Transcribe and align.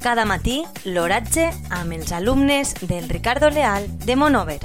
Cada 0.00 0.22
matí, 0.24 0.62
l'oratge 0.88 1.42
amb 1.76 1.92
els 1.92 2.10
alumnes 2.16 2.70
del 2.88 3.04
Ricardo 3.10 3.50
Leal 3.52 3.84
de 4.06 4.14
Monover. 4.16 4.62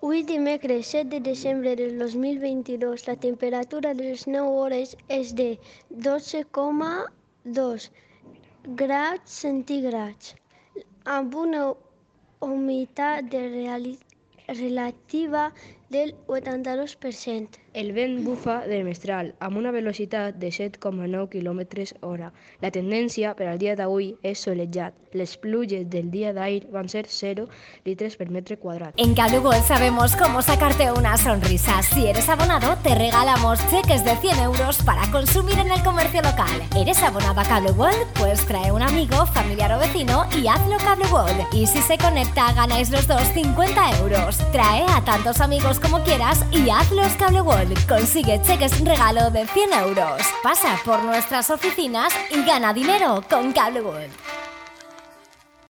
Avui 0.00 0.24
dimecres 0.26 0.90
7 0.96 1.06
de 1.14 1.20
desembre 1.30 1.76
del 1.78 1.94
2022 2.00 3.06
la 3.06 3.14
temperatura 3.14 3.94
de 3.94 4.10
les 4.10 4.26
9 4.26 4.50
hores 4.64 4.96
és 5.06 5.30
de 5.38 5.48
12,2 6.10 7.88
graus 8.82 9.38
centígrads 9.38 10.34
amb 11.18 11.38
una 11.46 11.68
humitat 12.40 13.30
de 13.30 13.46
reali 13.54 13.94
relativa 14.48 15.52
del 15.92 16.16
82%. 16.26 17.48
El 17.74 17.92
vent 17.92 18.24
bufa 18.24 18.66
de 18.68 18.82
mestral 18.84 19.30
amb 19.40 19.56
una 19.56 19.70
velocitat 19.72 20.36
de 20.40 20.48
7,9 20.52 21.28
km 21.32 21.62
hora. 22.00 22.32
La 22.60 22.70
tendència 22.72 23.32
per 23.36 23.46
al 23.48 23.60
dia 23.60 23.76
d'avui 23.76 24.10
és 24.22 24.42
solejat. 24.44 24.96
Les 25.12 25.36
pluges 25.40 25.86
del 25.92 26.10
dia 26.10 26.32
d'ahir 26.32 26.66
van 26.72 26.88
ser 26.88 27.04
0 27.08 27.46
litres 27.84 28.16
per 28.16 28.28
metre 28.32 28.56
quadrat. 28.60 28.96
En 28.96 29.14
Cable 29.14 29.40
World 29.40 29.64
sabemos 29.64 30.16
cómo 30.16 30.42
sacarte 30.42 30.90
una 30.92 31.16
sonrisa. 31.16 31.82
Si 31.82 32.06
eres 32.06 32.28
abonado, 32.28 32.76
te 32.82 32.94
regalamos 32.94 33.60
cheques 33.70 34.04
de 34.04 34.16
100 34.16 34.40
euros 34.40 34.82
para 34.82 35.10
consumir 35.10 35.58
en 35.58 35.70
el 35.70 35.82
comercio 35.82 36.22
local. 36.22 36.56
¿Eres 36.76 37.02
abonado 37.02 37.40
a 37.40 37.44
Cable 37.44 37.72
World? 37.72 38.06
Pues 38.18 38.44
trae 38.46 38.72
un 38.72 38.82
amigo, 38.82 39.26
familiar 39.26 39.72
o 39.72 39.78
vecino 39.78 40.26
y 40.40 40.46
hazlo 40.48 40.76
Cable 40.78 41.06
World. 41.12 41.46
Y 41.52 41.66
si 41.66 41.80
se 41.82 41.98
conecta, 41.98 42.52
ganáis 42.54 42.90
los 42.90 43.06
dos 43.06 43.22
50 43.34 43.98
euros. 44.00 44.31
Trae 44.52 44.84
a 44.88 45.04
tantos 45.04 45.40
amigos 45.40 45.78
como 45.80 46.02
quieras 46.02 46.44
y 46.50 46.70
hazlos 46.70 47.12
Cable 47.18 47.42
World. 47.42 47.86
Consigue 47.86 48.40
cheques 48.42 48.84
regalo 48.84 49.30
de 49.30 49.46
100 49.46 49.72
euros. 49.72 50.22
Pasa 50.42 50.78
por 50.84 51.02
nuestras 51.04 51.50
oficinas 51.50 52.12
y 52.30 52.42
gana 52.44 52.72
dinero 52.72 53.22
con 53.28 53.52
Cable 53.52 53.82
World. 53.82 54.31